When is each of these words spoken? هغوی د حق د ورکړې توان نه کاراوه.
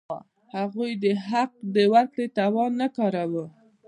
هغوی 0.57 0.91
د 1.03 1.05
حق 1.27 1.51
د 1.75 1.77
ورکړې 1.93 2.25
توان 2.37 2.71
نه 2.81 2.87
کاراوه. 2.97 3.45